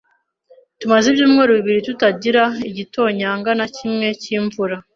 Tumaze 0.79 1.05
ibyumweru 1.09 1.51
bibiri 1.57 1.79
tutagira 1.87 2.43
igitonyanga 2.69 3.49
na 3.59 3.67
kimwe 3.75 4.07
cyimvura. 4.21 4.75